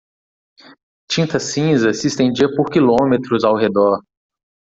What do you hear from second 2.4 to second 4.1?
por quilômetros ao redor.